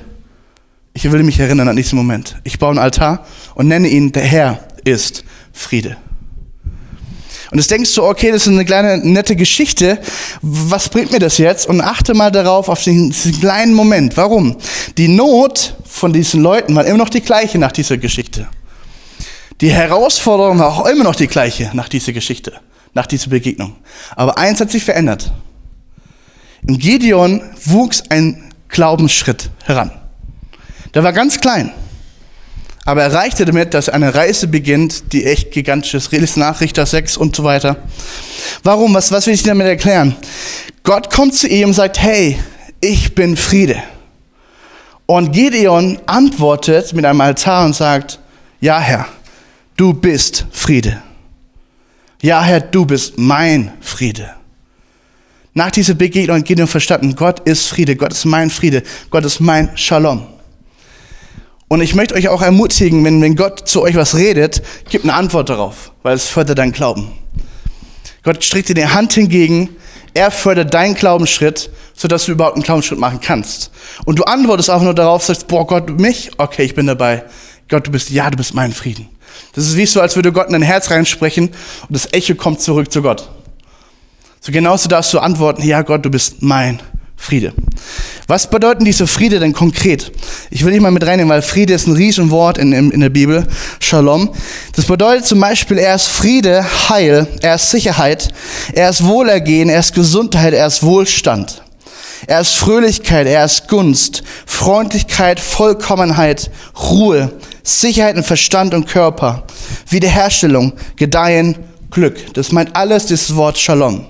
Ich 0.94 1.12
will 1.12 1.22
mich 1.22 1.40
erinnern 1.40 1.68
an 1.68 1.76
diesen 1.76 1.98
Moment. 1.98 2.38
Ich 2.46 2.58
baue 2.58 2.70
einen 2.70 2.80
Altar 2.80 3.28
und 3.54 3.68
nenne 3.68 3.90
ihn, 3.90 4.12
der 4.12 4.24
Herr 4.24 4.60
ist 4.86 5.24
Friede. 5.52 5.98
Und 7.52 7.60
jetzt 7.60 7.70
denkst 7.70 7.94
du, 7.94 8.04
okay, 8.06 8.32
das 8.32 8.48
ist 8.48 8.54
eine 8.54 8.66
kleine 8.66 8.98
nette 8.98 9.36
Geschichte. 9.36 10.00
Was 10.42 10.90
bringt 10.90 11.12
mir 11.12 11.20
das 11.20 11.38
jetzt? 11.38 11.68
Und 11.68 11.82
achte 11.82 12.16
mal 12.16 12.32
darauf, 12.32 12.70
auf 12.70 12.82
diesen, 12.82 13.10
diesen 13.10 13.40
kleinen 13.40 13.74
Moment. 13.74 14.18
Warum? 14.18 14.56
Die 14.98 15.10
Not 15.10 15.76
von 15.86 16.12
diesen 16.14 16.42
Leuten 16.42 16.76
war 16.76 16.86
immer 16.86 16.98
noch 16.98 17.10
die 17.10 17.22
gleiche 17.22 17.60
nach 17.60 17.74
dieser 17.74 17.98
Geschichte. 17.98 18.48
Die 19.62 19.72
Herausforderung 19.72 20.60
war 20.60 20.68
auch 20.68 20.86
immer 20.86 21.04
noch 21.04 21.16
die 21.16 21.28
gleiche 21.28 21.70
nach 21.74 21.90
dieser 21.90 22.14
Geschichte, 22.14 22.54
nach 22.94 23.08
dieser 23.08 23.30
Begegnung. 23.30 23.76
Aber 24.16 24.38
eins 24.38 24.62
hat 24.62 24.72
sich 24.72 24.84
verändert. 24.84 25.32
In 26.66 26.78
Gideon 26.78 27.42
wuchs 27.66 28.04
ein 28.10 28.54
Glaubensschritt 28.70 29.50
heran. 29.66 29.92
Der 30.94 31.04
war 31.04 31.14
ganz 31.14 31.40
klein. 31.40 31.72
Aber 32.86 33.04
er 33.04 33.12
erreichte 33.12 33.46
damit, 33.46 33.74
dass 33.74 33.90
eine 33.90 34.16
Reise 34.16 34.48
beginnt, 34.48 35.14
die 35.14 35.26
echt 35.26 35.52
gigantisch 35.52 35.94
ist. 35.94 36.12
Relis 36.12 36.38
Nachrichter 36.38 36.86
6 36.86 37.18
und 37.18 37.36
so 37.36 37.44
weiter. 37.44 37.78
Warum? 38.64 38.94
Was, 38.94 39.12
was 39.12 39.28
will 39.28 39.34
ich 39.34 39.44
damit 39.44 39.68
erklären? 39.68 40.16
Gott 40.84 41.14
kommt 41.14 41.36
zu 41.36 41.48
ihm 41.48 41.70
und 41.70 41.74
sagt, 41.74 42.02
hey, 42.02 42.40
ich 42.82 43.14
bin 43.14 43.38
Friede. 43.38 43.76
Und 45.06 45.34
Gideon 45.34 46.00
antwortet 46.06 46.94
mit 46.94 47.06
einem 47.06 47.22
Altar 47.22 47.66
und 47.66 47.76
sagt, 47.76 48.20
ja 48.62 48.80
Herr, 48.80 49.06
du 49.80 49.94
bist 49.94 50.46
Friede. 50.52 51.02
Ja, 52.22 52.44
Herr, 52.44 52.60
du 52.60 52.86
bist 52.86 53.18
mein 53.18 53.72
Friede. 53.80 54.30
Nach 55.54 55.72
dieser 55.72 55.94
Begegnung 55.94 56.38
hat 56.38 56.46
Gideon 56.46 56.68
verstanden, 56.68 57.16
Gott 57.16 57.40
ist 57.42 57.68
Friede, 57.68 57.96
Gott 57.96 58.12
ist 58.12 58.26
mein 58.26 58.50
Friede, 58.50 58.84
Gott 59.10 59.24
ist 59.24 59.40
mein 59.40 59.76
Shalom. 59.78 60.28
Und 61.70 61.80
ich 61.80 61.96
möchte 61.96 62.16
euch 62.16 62.28
auch 62.28 62.42
ermutigen, 62.42 63.06
wenn, 63.06 63.22
wenn 63.22 63.38
Gott 63.38 63.70
zu 63.70 63.82
euch 63.82 63.96
was 63.96 64.16
redet, 64.16 64.62
gebt 64.90 65.06
eine 65.06 65.14
Antwort 65.14 65.50
darauf, 65.50 65.94
weil 66.04 66.16
es 66.16 66.28
fördert 66.28 66.58
deinen 66.58 66.74
Glauben. 66.74 67.12
Gott 68.24 68.44
streckt 68.44 68.68
dir 68.68 68.76
die 68.76 68.86
Hand 68.86 69.14
hingegen, 69.14 69.70
er 70.14 70.32
fördert 70.32 70.74
deinen 70.74 70.96
Glaubensschritt, 70.96 71.70
sodass 71.96 72.26
du 72.26 72.34
überhaupt 72.34 72.56
einen 72.56 72.64
Glaubensschritt 72.64 73.00
machen 73.00 73.22
kannst. 73.22 73.72
Und 74.04 74.20
du 74.20 74.24
antwortest 74.24 74.70
auch 74.70 74.82
nur 74.82 74.94
darauf, 74.94 75.24
sagst, 75.24 75.48
boah 75.48 75.66
Gott, 75.66 75.98
mich? 76.02 76.32
Okay, 76.38 76.64
ich 76.64 76.76
bin 76.76 76.88
dabei. 76.88 77.24
Gott, 77.70 77.88
du 77.88 77.92
bist, 77.92 78.10
ja, 78.10 78.30
du 78.30 78.36
bist 78.36 78.54
mein 78.54 78.74
Frieden. 78.74 79.08
Das 79.54 79.66
ist 79.66 79.78
wie 79.78 79.86
so, 79.86 80.02
als 80.02 80.16
würde 80.16 80.32
Gott 80.32 80.48
in 80.48 80.54
dein 80.54 80.62
Herz 80.62 80.92
reinsprechen 80.92 81.48
und 81.48 81.90
das 81.90 82.14
Echo 82.14 82.36
kommt 82.36 82.62
zurück 82.62 82.92
zu 82.92 83.02
Gott. 83.02 83.30
So 84.42 84.52
genauso 84.52 84.88
darfst 84.88 85.14
du 85.14 85.20
antworten, 85.20 85.64
ja 85.64 85.82
Gott, 85.82 86.06
du 86.06 86.10
bist 86.10 86.42
mein 86.42 86.80
Friede. 87.18 87.54
Was 88.28 88.50
bedeuten 88.50 88.86
diese 88.86 89.06
Friede 89.06 89.40
denn 89.40 89.52
konkret? 89.52 90.12
Ich 90.50 90.64
will 90.64 90.72
nicht 90.72 90.82
mal 90.82 90.92
mit 90.92 91.06
reinnehmen, 91.06 91.30
weil 91.30 91.42
Friede 91.42 91.74
ist 91.74 91.88
ein 91.88 91.96
Riesenwort 91.96 92.58
in, 92.58 92.72
in, 92.72 92.92
in 92.92 93.02
der 93.02 93.10
Bibel. 93.10 93.46
Shalom. 93.80 94.30
Das 94.76 94.86
bedeutet 94.86 95.26
zum 95.26 95.40
Beispiel, 95.40 95.78
er 95.78 95.96
ist 95.96 96.08
Friede, 96.08 96.66
Heil, 96.90 97.28
er 97.42 97.56
ist 97.56 97.70
Sicherheit, 97.72 98.34
er 98.74 98.90
ist 98.90 99.04
Wohlergehen, 99.04 99.70
er 99.70 99.82
ist 99.82 99.94
Gesundheit, 99.94 100.54
er 100.54 100.68
ist 100.68 100.82
Wohlstand. 100.84 101.62
Er 102.28 102.42
ist 102.42 102.56
Fröhlichkeit, 102.56 103.28
er 103.28 103.46
ist 103.46 103.68
Gunst, 103.68 104.24
Freundlichkeit, 104.46 105.40
Vollkommenheit, 105.40 106.52
Ruhe, 106.78 107.32
Sicherheit 107.64 108.16
in 108.16 108.24
Verstand 108.24 108.74
und 108.74 108.88
Körper, 108.88 109.44
Wiederherstellung, 109.90 110.74
Gedeihen, 110.96 111.56
Glück. 111.92 112.34
Das 112.34 112.52
meint 112.52 112.76
alles 112.76 113.08
das 113.08 113.36
Wort 113.36 113.58
Shalom. 113.58 114.06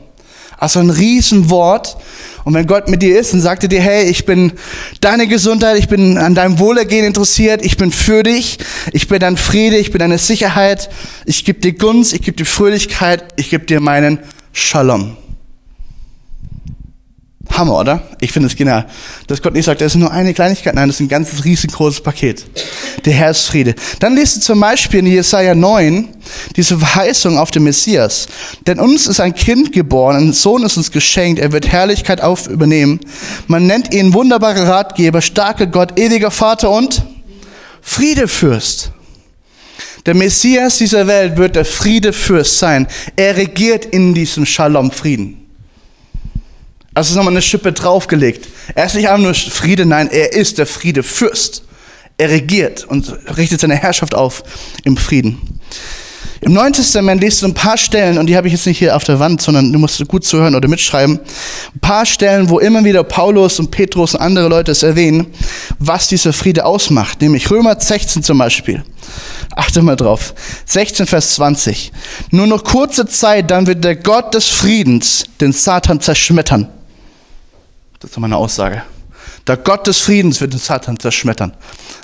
Also 0.58 0.80
ein 0.80 0.90
Riesenwort. 0.90 1.98
Und 2.44 2.54
wenn 2.54 2.68
Gott 2.68 2.90
mit 2.90 3.02
dir 3.02 3.20
ist 3.20 3.34
und 3.34 3.42
sagt 3.42 3.64
er 3.64 3.70
dir, 3.70 3.82
hey, 3.82 4.10
ich 4.10 4.26
bin 4.26 4.54
deine 5.02 5.28
Gesundheit, 5.28 5.78
ich 5.78 5.88
bin 5.88 6.18
an 6.18 6.36
deinem 6.36 6.60
Wohlergehen 6.60 7.06
interessiert, 7.06 7.64
ich 7.64 7.78
bin 7.78 7.92
für 7.92 8.24
dich, 8.24 8.58
ich 8.92 9.08
bin 9.08 9.20
dein 9.20 9.38
Friede, 9.38 9.78
ich 9.78 9.92
bin 9.92 10.00
deine 10.00 10.18
Sicherheit, 10.18 10.90
ich 11.26 11.46
gebe 11.46 11.60
dir 11.60 11.74
Gunst, 11.74 12.14
ich 12.14 12.22
gebe 12.22 12.38
dir 12.38 12.46
Fröhlichkeit, 12.46 13.24
ich 13.36 13.50
gebe 13.50 13.66
dir 13.66 13.80
meinen 13.80 14.20
Shalom. 14.52 15.16
Hammer, 17.52 17.80
oder? 17.80 18.02
Ich 18.22 18.32
finde 18.32 18.48
es 18.48 18.56
genial. 18.56 18.86
Dass 19.28 19.42
Gott 19.42 19.54
nicht 19.54 19.66
sagt, 19.66 19.82
das 19.82 19.94
ist 19.94 20.00
nur 20.00 20.12
eine 20.12 20.34
Kleinigkeit, 20.34 20.76
nein, 20.76 20.88
das 20.88 20.98
ist 20.98 21.02
ein 21.02 21.10
ganzes 21.10 21.44
riesengroßes 21.44 22.02
Paket. 22.02 22.46
Der 23.06 23.14
Herr 23.14 23.32
ist 23.32 23.48
Friede. 23.48 23.76
Dann 24.00 24.16
liest 24.16 24.38
du 24.38 24.42
zum 24.42 24.60
Beispiel 24.60 25.00
in 25.00 25.08
Jesaja 25.08 25.56
9 25.56 26.10
diese 26.56 26.78
Verheißung 26.78 27.38
auf 27.38 27.52
den 27.52 27.64
Messias. 27.64 28.28
Denn 28.68 28.80
uns 28.80 29.08
ist 29.08 29.20
ein 29.20 29.34
Kind 29.34 29.72
geboren, 29.72 30.18
ein 30.18 30.34
Sohn 30.34 30.64
ist 30.64 30.78
uns 30.78 30.92
geschenkt, 30.92 31.40
er 31.40 31.52
wird 31.52 31.68
Herrlichkeit 31.68 32.22
auf 32.22 32.48
übernehmen. 32.48 33.00
Man 33.48 33.68
nennt 33.68 33.94
ihn 33.94 34.14
wunderbarer 34.14 34.68
Ratgeber, 34.68 35.22
starker 35.22 35.68
Gott, 35.68 36.00
ewiger 36.00 36.32
Vater 36.32 36.70
und 36.70 37.04
Friedefürst. 37.82 38.92
Der 40.06 40.16
Messias 40.16 40.78
dieser 40.78 41.08
Welt 41.08 41.38
wird 41.38 41.56
der 41.56 41.66
Friedefürst 41.66 42.58
sein. 42.58 42.88
Er 43.16 43.36
regiert 43.36 43.86
in 43.86 44.14
diesem 44.14 44.46
Shalom-Frieden. 44.46 45.39
Also 47.00 47.12
ist 47.12 47.16
nochmal 47.16 47.32
eine 47.32 47.42
Schippe 47.42 47.72
draufgelegt. 47.72 48.50
Er 48.76 48.86
ist 48.86 48.96
nicht 48.96 49.08
einfach 49.08 49.24
nur 49.24 49.34
Friede, 49.34 49.86
nein, 49.86 50.10
er 50.12 50.34
ist 50.34 50.58
der 50.58 50.66
Friedefürst. 50.66 51.64
Er 52.18 52.30
regiert 52.30 52.84
und 52.84 53.16
richtet 53.38 53.62
seine 53.62 53.78
Herrschaft 53.78 54.14
auf 54.14 54.44
im 54.84 54.98
Frieden. 54.98 55.40
Im 56.42 56.52
Neuen 56.52 56.74
Testament 56.74 57.22
liest 57.22 57.42
du 57.42 57.46
ein 57.46 57.54
paar 57.54 57.78
Stellen, 57.78 58.18
und 58.18 58.26
die 58.26 58.36
habe 58.36 58.48
ich 58.48 58.54
jetzt 58.54 58.66
nicht 58.66 58.80
hier 58.80 58.98
auf 58.98 59.06
der 59.06 59.18
Wand, 59.18 59.42
sondern 59.42 59.72
du 59.72 59.80
musst 59.80 60.06
gut 60.10 60.26
zuhören 60.26 60.56
oder 60.56 60.68
mitschreiben. 60.68 61.22
Ein 61.74 61.80
paar 61.80 62.06
Stellen, 62.06 62.50
wo 62.50 62.60
immer 62.60 62.84
wieder 62.84 63.06
Paulus 63.06 63.62
und 63.62 63.72
Petrus 63.72 64.16
und 64.16 64.20
andere 64.20 64.50
Leute 64.50 64.74
es 64.74 64.84
erwähnen, 64.84 65.28
was 65.78 66.10
dieser 66.10 66.34
Friede 66.34 66.66
ausmacht. 66.66 67.22
Nämlich 67.22 67.50
Römer 67.50 67.80
16 67.80 68.24
zum 68.24 68.40
Beispiel. 68.40 68.84
Achte 69.56 69.82
mal 69.82 69.96
drauf. 69.96 70.34
16 70.66 71.08
Vers 71.08 71.36
20. 71.36 71.94
Nur 72.32 72.46
noch 72.46 72.66
kurze 72.66 73.08
Zeit, 73.08 73.52
dann 73.52 73.68
wird 73.68 73.86
der 73.86 73.96
Gott 73.96 74.34
des 74.34 74.50
Friedens 74.50 75.24
den 75.40 75.54
Satan 75.54 76.02
zerschmettern. 76.02 76.68
Das 78.00 78.12
ist 78.12 78.18
meine 78.18 78.38
Aussage. 78.38 78.84
Der 79.46 79.58
Gott 79.58 79.88
des 79.88 80.00
Friedens 80.00 80.40
wird 80.40 80.54
den 80.54 80.60
Satan 80.60 80.98
zerschmettern. 81.00 81.54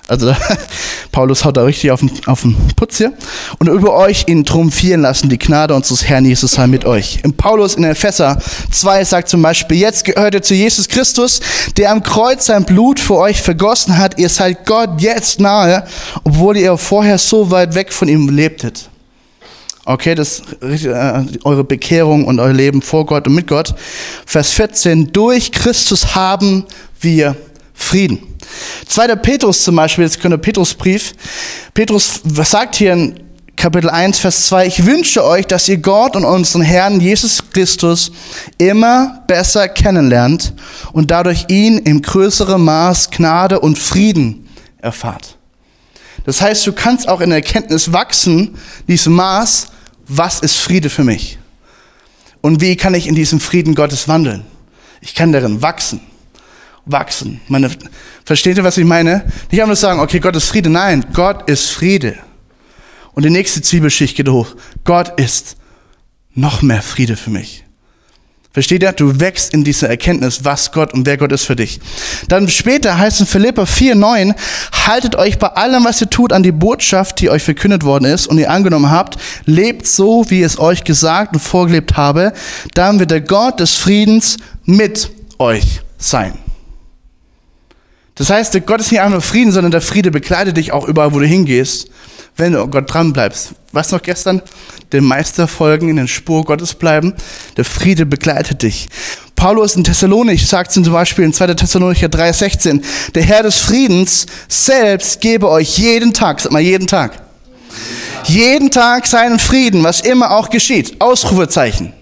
Also 0.08 0.34
Paulus 1.12 1.44
haut 1.44 1.56
da 1.56 1.62
richtig 1.62 1.90
auf 1.90 2.00
den, 2.00 2.10
auf 2.26 2.42
den 2.42 2.54
Putz 2.76 2.98
hier. 2.98 3.14
Und 3.58 3.68
über 3.68 3.94
euch 3.94 4.24
ihn 4.26 4.44
triumphieren 4.44 5.00
lassen, 5.00 5.30
die 5.30 5.38
Gnade 5.38 5.74
unseres 5.74 6.04
Herrn 6.04 6.26
Jesus 6.26 6.52
sei 6.52 6.66
mit 6.66 6.84
euch. 6.84 7.20
In 7.22 7.34
Paulus 7.34 7.76
in 7.76 7.84
Epheser 7.84 8.38
2 8.70 9.04
sagt 9.04 9.28
zum 9.28 9.40
Beispiel, 9.40 9.78
jetzt 9.78 10.04
gehört 10.04 10.34
ihr 10.34 10.42
zu 10.42 10.54
Jesus 10.54 10.88
Christus, 10.88 11.40
der 11.76 11.92
am 11.92 12.02
Kreuz 12.02 12.46
sein 12.46 12.64
Blut 12.64 13.00
für 13.00 13.16
euch 13.16 13.40
vergossen 13.40 13.96
hat. 13.96 14.18
Ihr 14.18 14.28
seid 14.28 14.66
Gott 14.66 15.00
jetzt 15.00 15.40
nahe, 15.40 15.86
obwohl 16.24 16.58
ihr 16.58 16.76
vorher 16.76 17.16
so 17.16 17.50
weit 17.50 17.74
weg 17.74 17.92
von 17.92 18.08
ihm 18.08 18.28
lebtet. 18.28 18.90
Okay, 19.88 20.16
das 20.16 20.42
äh, 20.62 21.22
eure 21.44 21.62
Bekehrung 21.62 22.24
und 22.24 22.40
euer 22.40 22.52
Leben 22.52 22.82
vor 22.82 23.06
Gott 23.06 23.28
und 23.28 23.36
mit 23.36 23.46
Gott. 23.46 23.72
Vers 24.26 24.50
14, 24.50 25.12
durch 25.12 25.52
Christus 25.52 26.16
haben 26.16 26.64
wir 27.00 27.36
Frieden. 27.72 28.18
Zweiter 28.88 29.14
Petrus 29.14 29.62
zum 29.62 29.76
Beispiel, 29.76 30.02
jetzt 30.02 30.20
wir 30.24 30.36
Petrusbrief. 30.38 31.14
Petrus 31.72 32.20
sagt 32.24 32.74
hier 32.74 32.94
in 32.94 33.20
Kapitel 33.54 33.88
1, 33.88 34.18
Vers 34.18 34.46
2, 34.46 34.66
ich 34.66 34.86
wünsche 34.86 35.22
euch, 35.22 35.46
dass 35.46 35.68
ihr 35.68 35.76
Gott 35.76 36.16
und 36.16 36.24
unseren 36.24 36.62
Herrn 36.62 37.00
Jesus 37.00 37.40
Christus 37.52 38.10
immer 38.58 39.22
besser 39.28 39.68
kennenlernt 39.68 40.52
und 40.94 41.12
dadurch 41.12 41.44
ihn 41.46 41.78
im 41.78 42.02
größeren 42.02 42.60
Maß 42.60 43.12
Gnade 43.12 43.60
und 43.60 43.78
Frieden 43.78 44.48
erfahrt. 44.78 45.38
Das 46.24 46.40
heißt, 46.40 46.66
du 46.66 46.72
kannst 46.72 47.08
auch 47.08 47.20
in 47.20 47.30
Erkenntnis 47.30 47.92
wachsen, 47.92 48.56
diesem 48.88 49.12
Maß, 49.12 49.68
was 50.08 50.40
ist 50.40 50.56
Friede 50.56 50.90
für 50.90 51.04
mich? 51.04 51.38
Und 52.40 52.60
wie 52.60 52.76
kann 52.76 52.94
ich 52.94 53.06
in 53.06 53.14
diesem 53.14 53.40
Frieden 53.40 53.74
Gottes 53.74 54.08
wandeln? 54.08 54.44
Ich 55.00 55.14
kann 55.14 55.32
darin 55.32 55.62
wachsen. 55.62 56.00
Wachsen. 56.84 57.40
Meine, 57.48 57.70
versteht 58.24 58.56
ihr, 58.56 58.64
was 58.64 58.78
ich 58.78 58.84
meine? 58.84 59.24
Nicht 59.50 59.60
einfach 59.60 59.66
nur 59.66 59.76
sagen, 59.76 60.00
okay, 60.00 60.20
Gott 60.20 60.36
ist 60.36 60.48
Friede. 60.48 60.70
Nein, 60.70 61.04
Gott 61.12 61.50
ist 61.50 61.70
Friede. 61.70 62.16
Und 63.12 63.24
die 63.24 63.30
nächste 63.30 63.62
Zwiebelschicht 63.62 64.16
geht 64.16 64.28
hoch. 64.28 64.54
Gott 64.84 65.18
ist 65.18 65.56
noch 66.34 66.62
mehr 66.62 66.82
Friede 66.82 67.16
für 67.16 67.30
mich. 67.30 67.65
Versteht 68.56 68.82
ihr? 68.82 68.92
Du 68.92 69.20
wächst 69.20 69.52
in 69.52 69.64
dieser 69.64 69.90
Erkenntnis, 69.90 70.42
was 70.42 70.72
Gott 70.72 70.94
und 70.94 71.04
wer 71.04 71.18
Gott 71.18 71.30
ist 71.30 71.44
für 71.44 71.56
dich. 71.56 71.78
Dann 72.28 72.48
später 72.48 72.96
heißt 72.96 73.20
in 73.20 73.26
Philippa 73.26 73.64
4,9, 73.64 74.34
haltet 74.86 75.14
euch 75.14 75.38
bei 75.38 75.48
allem, 75.48 75.84
was 75.84 76.00
ihr 76.00 76.08
tut, 76.08 76.32
an 76.32 76.42
die 76.42 76.52
Botschaft, 76.52 77.20
die 77.20 77.28
euch 77.28 77.42
verkündet 77.42 77.84
worden 77.84 78.06
ist 78.06 78.26
und 78.26 78.38
ihr 78.38 78.50
angenommen 78.50 78.90
habt. 78.90 79.18
Lebt 79.44 79.86
so, 79.86 80.24
wie 80.30 80.42
es 80.42 80.58
euch 80.58 80.84
gesagt 80.84 81.34
und 81.34 81.40
vorgelebt 81.40 81.98
habe. 81.98 82.32
Dann 82.72 82.98
wird 82.98 83.10
der 83.10 83.20
Gott 83.20 83.60
des 83.60 83.74
Friedens 83.74 84.38
mit 84.64 85.10
euch 85.38 85.82
sein. 85.98 86.45
Das 88.16 88.30
heißt, 88.30 88.54
der 88.54 88.62
Gott 88.62 88.80
ist 88.80 88.90
nicht 88.90 89.00
einfach 89.00 89.12
nur 89.12 89.22
Frieden, 89.22 89.52
sondern 89.52 89.70
der 89.70 89.80
Friede 89.80 90.10
begleitet 90.10 90.56
dich 90.56 90.72
auch 90.72 90.88
überall, 90.88 91.14
wo 91.14 91.18
du 91.20 91.26
hingehst 91.26 91.90
wenn 92.36 92.52
du 92.52 92.66
Gott 92.66 92.92
dran 92.92 93.12
bleibst. 93.12 93.50
Was 93.72 93.92
noch 93.92 94.02
gestern? 94.02 94.42
Den 94.92 95.04
Meister 95.04 95.48
folgen, 95.48 95.88
in 95.88 95.96
den 95.96 96.08
Spur 96.08 96.44
Gottes 96.44 96.74
bleiben. 96.74 97.14
Der 97.56 97.64
Friede 97.64 98.06
begleitet 98.06 98.62
dich. 98.62 98.88
Paulus 99.34 99.76
in 99.76 99.84
Thessalonich 99.84 100.46
sagt 100.46 100.72
zum 100.72 100.84
Beispiel 100.84 101.24
in 101.24 101.32
2. 101.32 101.54
Thessalonicher 101.54 102.06
3,16, 102.08 102.82
der 103.14 103.22
Herr 103.22 103.42
des 103.42 103.58
Friedens 103.58 104.26
selbst 104.48 105.20
gebe 105.20 105.48
euch 105.48 105.76
jeden 105.78 106.14
Tag, 106.14 106.40
sag 106.40 106.52
mal 106.52 106.60
jeden 106.60 106.86
Tag, 106.86 107.22
jeden 108.24 108.70
Tag 108.70 109.06
seinen 109.06 109.38
Frieden, 109.38 109.84
was 109.84 110.00
immer 110.00 110.30
auch 110.30 110.48
geschieht. 110.48 111.00
Ausrufezeichen. 111.00 111.92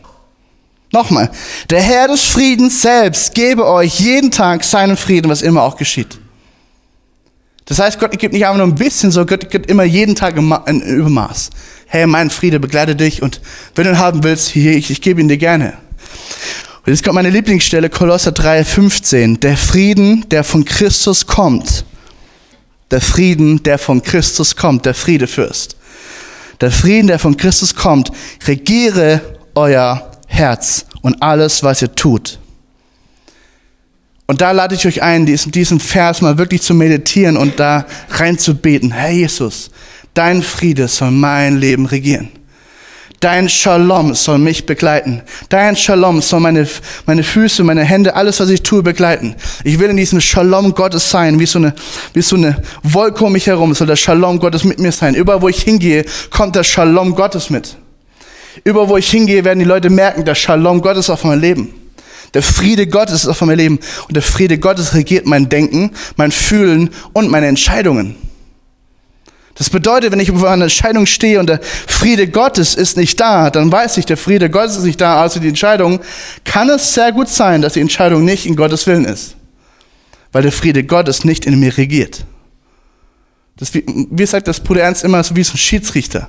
Nochmal, 0.94 1.28
der 1.70 1.82
Herr 1.82 2.06
des 2.06 2.22
Friedens 2.22 2.80
selbst 2.80 3.34
gebe 3.34 3.66
euch 3.66 3.98
jeden 3.98 4.30
Tag 4.30 4.62
seinen 4.62 4.96
Frieden, 4.96 5.28
was 5.28 5.42
immer 5.42 5.64
auch 5.64 5.76
geschieht. 5.76 6.20
Das 7.64 7.80
heißt, 7.80 7.98
Gott 7.98 8.16
gibt 8.16 8.32
nicht 8.32 8.46
einfach 8.46 8.58
nur 8.58 8.68
ein 8.68 8.76
bisschen, 8.76 9.10
sondern 9.10 9.40
Gott 9.40 9.50
gibt 9.50 9.68
immer 9.68 9.82
jeden 9.82 10.14
Tag 10.14 10.36
ein 10.38 10.80
Übermaß. 10.82 11.50
Hey, 11.86 12.06
mein 12.06 12.30
Friede 12.30 12.60
begleite 12.60 12.94
dich 12.94 13.22
und 13.22 13.40
wenn 13.74 13.84
du 13.84 13.90
ihn 13.90 13.98
haben 13.98 14.22
willst, 14.22 14.50
hier, 14.50 14.76
ich, 14.76 14.88
ich 14.88 15.00
gebe 15.00 15.20
ihn 15.20 15.26
dir 15.26 15.36
gerne. 15.36 15.72
Und 16.86 16.92
jetzt 16.92 17.02
kommt 17.02 17.16
meine 17.16 17.30
Lieblingsstelle, 17.30 17.90
Kolosser 17.90 18.30
3,15. 18.30 19.40
Der 19.40 19.56
Frieden, 19.56 20.28
der 20.28 20.44
von 20.44 20.64
Christus 20.64 21.26
kommt. 21.26 21.84
Der 22.92 23.00
Frieden, 23.00 23.64
der 23.64 23.78
von 23.78 24.00
Christus 24.00 24.54
kommt, 24.54 24.86
der 24.86 24.94
Friedefürst. 24.94 25.76
Der 26.60 26.70
Frieden, 26.70 27.08
der 27.08 27.18
von 27.18 27.36
Christus 27.36 27.74
kommt, 27.74 28.12
regiere 28.46 29.20
euer 29.56 30.13
Herz 30.34 30.86
und 31.00 31.22
alles, 31.22 31.62
was 31.62 31.80
ihr 31.80 31.94
tut. 31.94 32.38
Und 34.26 34.40
da 34.40 34.52
lade 34.52 34.74
ich 34.74 34.86
euch 34.86 35.02
ein, 35.02 35.26
diesen, 35.26 35.80
Vers 35.80 36.22
mal 36.22 36.38
wirklich 36.38 36.62
zu 36.62 36.74
meditieren 36.74 37.36
und 37.36 37.60
da 37.60 37.86
reinzubeten. 38.10 38.90
Herr 38.90 39.10
Jesus, 39.10 39.70
dein 40.14 40.42
Friede 40.42 40.88
soll 40.88 41.10
mein 41.10 41.58
Leben 41.58 41.86
regieren. 41.86 42.30
Dein 43.20 43.48
Shalom 43.48 44.14
soll 44.14 44.38
mich 44.38 44.66
begleiten. 44.66 45.22
Dein 45.48 45.76
Shalom 45.76 46.20
soll 46.20 46.40
meine, 46.40 46.66
meine 47.06 47.22
Füße, 47.22 47.62
meine 47.64 47.84
Hände, 47.84 48.16
alles, 48.16 48.40
was 48.40 48.50
ich 48.50 48.62
tue, 48.62 48.82
begleiten. 48.82 49.34
Ich 49.62 49.78
will 49.78 49.88
in 49.88 49.96
diesem 49.96 50.20
Shalom 50.20 50.74
Gottes 50.74 51.10
sein, 51.10 51.38
wie 51.38 51.46
so 51.46 51.58
eine, 51.58 51.74
wie 52.12 52.22
so 52.22 52.36
eine 52.36 52.60
Wolke 52.82 53.24
um 53.24 53.32
mich 53.32 53.46
herum, 53.46 53.72
soll 53.72 53.86
der 53.86 53.96
Shalom 53.96 54.38
Gottes 54.40 54.64
mit 54.64 54.78
mir 54.78 54.92
sein. 54.92 55.14
Überall, 55.14 55.40
wo 55.40 55.48
ich 55.48 55.62
hingehe, 55.62 56.04
kommt 56.30 56.56
der 56.56 56.64
Shalom 56.64 57.14
Gottes 57.14 57.50
mit. 57.50 57.76
Überall, 58.62 58.88
wo 58.88 58.96
ich 58.96 59.10
hingehe, 59.10 59.44
werden 59.44 59.58
die 59.58 59.64
Leute 59.64 59.90
merken, 59.90 60.24
der 60.24 60.34
Shalom 60.34 60.80
Gottes 60.80 61.10
auf 61.10 61.24
mein 61.24 61.40
Leben. 61.40 61.74
Der 62.34 62.42
Friede 62.42 62.86
Gottes 62.86 63.22
ist 63.22 63.28
auf 63.28 63.40
meinem 63.40 63.56
Leben 63.56 63.78
und 64.08 64.14
der 64.14 64.22
Friede 64.22 64.58
Gottes 64.58 64.94
regiert 64.94 65.24
mein 65.24 65.48
Denken, 65.48 65.92
mein 66.16 66.32
Fühlen 66.32 66.90
und 67.12 67.30
meine 67.30 67.46
Entscheidungen. 67.46 68.16
Das 69.54 69.70
bedeutet, 69.70 70.10
wenn 70.10 70.18
ich 70.18 70.32
vor 70.32 70.50
einer 70.50 70.64
Entscheidung 70.64 71.06
stehe 71.06 71.38
und 71.38 71.46
der 71.46 71.60
Friede 71.62 72.26
Gottes 72.26 72.74
ist 72.74 72.96
nicht 72.96 73.20
da, 73.20 73.50
dann 73.50 73.70
weiß 73.70 73.98
ich, 73.98 74.06
der 74.06 74.16
Friede 74.16 74.50
Gottes 74.50 74.76
ist 74.76 74.84
nicht 74.84 75.00
da, 75.00 75.22
also 75.22 75.38
die 75.38 75.46
Entscheidung, 75.46 76.00
kann 76.44 76.68
es 76.70 76.92
sehr 76.92 77.12
gut 77.12 77.28
sein, 77.28 77.62
dass 77.62 77.74
die 77.74 77.80
Entscheidung 77.80 78.24
nicht 78.24 78.46
in 78.46 78.56
Gottes 78.56 78.84
Willen 78.88 79.04
ist. 79.04 79.36
Weil 80.32 80.42
der 80.42 80.50
Friede 80.50 80.82
Gottes 80.82 81.24
nicht 81.24 81.46
in 81.46 81.60
mir 81.60 81.76
regiert. 81.76 82.24
Das, 83.56 83.72
wie, 83.74 83.84
wie 83.86 84.26
sagt 84.26 84.48
das 84.48 84.58
Bruder 84.58 84.82
Ernst 84.82 85.04
immer, 85.04 85.22
so 85.22 85.36
wie 85.36 85.44
so 85.44 85.54
ein 85.54 85.58
Schiedsrichter. 85.58 86.28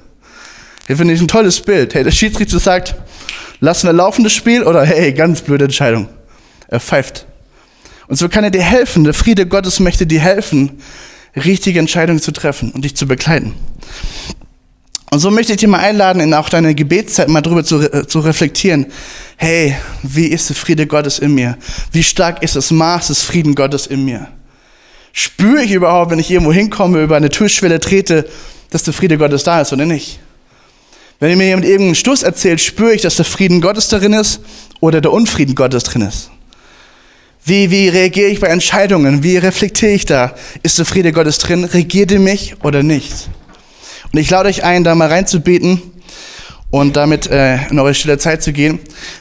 Hier 0.88 0.98
finde 0.98 1.14
ich 1.14 1.22
ein 1.22 1.28
tolles 1.28 1.62
Bild. 1.62 1.94
Hey, 1.96 2.04
der 2.04 2.12
Schiedsrichter 2.12 2.60
sagt, 2.60 2.96
Lassen 3.60 3.88
wir 3.88 3.94
laufen 3.94 4.24
das 4.24 4.34
Spiel 4.34 4.64
oder 4.64 4.86
hey, 4.86 5.14
ganz 5.14 5.42
blöde 5.42 5.66
Entscheidung. 5.66 6.10
Er 6.68 6.80
pfeift. 6.80 7.26
Und 8.08 8.18
so 8.18 8.30
kann 8.30 8.44
er 8.44 8.52
dir 8.52 8.62
helfen, 8.62 9.04
der 9.04 9.14
Friede 9.14 9.48
Gottes 9.48 9.80
möchte 9.80 10.06
dir 10.06 10.20
helfen, 10.20 10.80
richtige 11.36 11.80
Entscheidungen 11.80 12.22
zu 12.22 12.32
treffen 12.32 12.72
und 12.72 12.86
dich 12.86 12.96
zu 12.96 13.08
begleiten. 13.08 13.54
Und 15.12 15.20
so 15.20 15.32
möchte 15.32 15.54
ich 15.54 15.60
dir 15.60 15.70
mal 15.70 15.80
einladen, 15.80 16.22
in 16.22 16.34
auch 16.34 16.50
deine 16.50 16.76
Gebetszeit 16.76 17.30
mal 17.30 17.42
drüber 17.42 17.64
zu, 17.64 17.82
äh, 17.82 18.06
zu 18.06 18.20
reflektieren. 18.20 18.88
Hey, 19.38 19.76
wie 20.04 20.28
ist 20.28 20.50
der 20.50 20.56
Friede 20.56 20.88
Gottes 20.88 21.20
in 21.20 21.34
mir? 21.34 21.58
Wie 21.92 22.04
stark 22.04 22.44
ist 22.44 22.56
das 22.56 22.72
Maß 22.72 23.08
des 23.08 23.22
Frieden 23.22 23.56
Gottes 23.56 23.88
in 23.88 24.04
mir? 24.04 24.28
Spüre 25.14 25.64
ich 25.64 25.72
überhaupt, 25.72 26.12
wenn 26.12 26.20
ich 26.20 26.30
irgendwo 26.30 26.52
hinkomme, 26.52 27.02
über 27.02 27.16
eine 27.16 27.30
Türschwelle 27.30 27.80
trete, 27.80 28.28
dass 28.72 28.84
der 28.84 28.94
Friede 28.94 29.18
Gottes 29.18 29.44
da 29.44 29.62
ist 29.62 29.72
oder 29.72 29.86
nicht? 29.86 30.20
Wenn 31.20 31.38
mir 31.38 31.46
jemand 31.46 31.66
irgendeinen 31.66 31.96
Stuss 31.96 32.24
erzählt, 32.24 32.60
spüre 32.60 32.94
ich, 32.94 33.02
dass 33.02 33.16
der 33.16 33.26
Frieden 33.26 33.62
Gottes 33.62 33.88
darin 33.88 34.14
ist 34.14 34.42
oder 34.80 35.02
der 35.02 35.12
Unfrieden 35.12 35.56
Gottes 35.56 35.84
drin 35.84 36.02
ist. 36.02 36.30
Wie, 37.46 37.70
wie 37.70 37.90
reagiere 37.90 38.30
ich 38.30 38.40
bei 38.40 38.48
Entscheidungen? 38.48 39.24
Wie 39.24 39.38
reflektiere 39.38 39.92
ich 39.92 40.06
da? 40.06 40.34
Ist 40.64 40.80
der 40.80 40.86
Friede 40.86 41.12
Gottes 41.12 41.38
drin? 41.38 41.64
Regiert 41.64 42.12
er 42.12 42.20
mich 42.20 42.56
oder 42.64 42.82
nicht? 42.82 43.30
Und 44.12 44.20
ich 44.20 44.30
lade 44.30 44.50
euch 44.50 44.64
ein, 44.64 44.84
da 44.84 44.96
mal 44.96 45.10
reinzubeten 45.10 45.82
und 46.72 46.96
damit 46.96 47.28
äh, 47.28 47.68
in 47.68 47.80
eure 47.80 47.94
stille 47.94 48.18
Zeit 48.18 48.42
zu 48.42 48.52
gehen. 48.52 48.80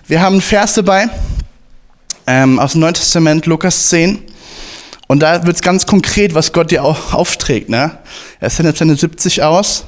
Wir 0.08 0.22
haben 0.22 0.34
einen 0.34 0.42
Vers 0.42 0.74
dabei 0.74 1.08
ähm, 2.26 2.58
aus 2.58 2.72
dem 2.72 2.80
Neuen 2.80 2.94
Testament, 2.94 3.46
Lukas 3.46 3.90
10. 3.90 4.22
Und 5.06 5.20
da 5.20 5.44
wird 5.44 5.56
es 5.56 5.62
ganz 5.62 5.86
konkret, 5.86 6.34
was 6.34 6.52
Gott 6.52 6.70
dir 6.70 6.82
auch 6.82 7.12
aufträgt. 7.12 7.68
Ne? 7.68 7.98
Er 8.40 8.50
sendet 8.50 8.78
seine 8.78 8.96
70 8.96 9.42
aus. 9.42 9.84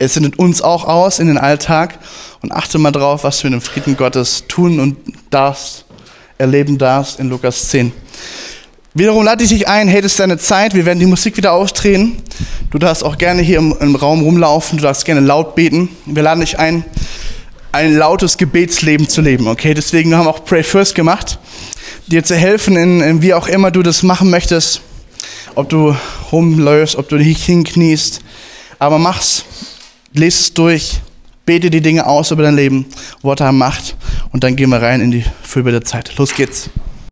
Er 0.00 0.08
sendet 0.08 0.38
uns 0.38 0.62
auch 0.62 0.84
aus 0.84 1.18
in 1.18 1.26
den 1.26 1.38
Alltag. 1.38 1.98
Und 2.40 2.52
achte 2.52 2.78
mal 2.78 2.92
drauf, 2.92 3.24
was 3.24 3.40
du 3.40 3.48
in 3.48 3.52
dem 3.52 3.60
Frieden 3.60 3.96
Gottes 3.96 4.44
tun 4.46 4.78
und 4.78 4.96
darfst 5.30 5.84
erleben 6.38 6.78
darfst 6.78 7.18
in 7.18 7.28
Lukas 7.28 7.68
10. 7.70 7.92
Wiederum 8.94 9.24
lade 9.24 9.42
ich 9.42 9.50
dich 9.50 9.68
ein, 9.68 9.88
hey, 9.88 10.00
das 10.00 10.16
deine 10.16 10.38
Zeit, 10.38 10.74
wir 10.74 10.86
werden 10.86 11.00
die 11.00 11.06
Musik 11.06 11.36
wieder 11.36 11.52
aufdrehen. 11.52 12.16
Du 12.70 12.78
darfst 12.78 13.04
auch 13.04 13.18
gerne 13.18 13.42
hier 13.42 13.58
im, 13.58 13.76
im 13.80 13.96
Raum 13.96 14.22
rumlaufen, 14.22 14.78
du 14.78 14.82
darfst 14.82 15.04
gerne 15.04 15.20
laut 15.20 15.54
beten. 15.56 15.88
Wir 16.06 16.22
laden 16.22 16.40
dich 16.40 16.58
ein, 16.58 16.84
ein 17.72 17.96
lautes 17.96 18.36
Gebetsleben 18.36 19.08
zu 19.08 19.20
leben, 19.20 19.48
okay? 19.48 19.74
Deswegen 19.74 20.14
haben 20.14 20.26
wir 20.26 20.30
auch 20.30 20.44
Pray 20.44 20.62
First 20.62 20.94
gemacht, 20.94 21.38
dir 22.06 22.22
zu 22.24 22.36
helfen, 22.36 22.76
in, 22.76 23.00
in 23.00 23.22
wie 23.22 23.34
auch 23.34 23.48
immer 23.48 23.70
du 23.70 23.82
das 23.82 24.02
machen 24.02 24.30
möchtest. 24.30 24.80
Ob 25.54 25.68
du 25.68 25.96
rumläufst, 26.30 26.96
ob 26.96 27.08
du 27.08 27.18
dich 27.18 27.44
hinkniest. 27.44 28.20
Aber 28.78 28.98
mach's, 28.98 29.44
lese 30.12 30.40
es 30.40 30.54
durch, 30.54 31.00
bete 31.46 31.70
die 31.70 31.80
Dinge 31.80 32.06
aus 32.06 32.30
über 32.30 32.42
dein 32.42 32.56
Leben, 32.56 32.86
Worte 33.22 33.44
haben 33.44 33.58
Macht 33.58 33.96
und 34.32 34.44
dann 34.44 34.56
gehen 34.56 34.70
wir 34.70 34.82
rein 34.82 35.00
in 35.00 35.10
die 35.10 35.24
Fürbitte 35.42 35.82
Zeit. 35.82 36.16
Los 36.16 36.34
geht's. 36.34 36.70